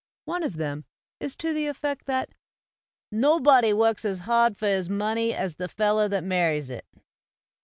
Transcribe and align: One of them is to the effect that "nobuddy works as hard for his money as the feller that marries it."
One 0.25 0.41
of 0.41 0.55
them 0.55 0.85
is 1.19 1.35
to 1.35 1.53
the 1.53 1.67
effect 1.67 2.05
that 2.07 2.33
"nobuddy 3.13 3.71
works 3.71 4.03
as 4.03 4.21
hard 4.21 4.57
for 4.57 4.65
his 4.65 4.89
money 4.89 5.31
as 5.31 5.57
the 5.57 5.67
feller 5.69 6.07
that 6.07 6.23
marries 6.23 6.71
it." 6.71 6.87